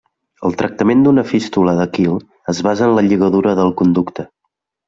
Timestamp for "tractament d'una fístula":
0.61-1.75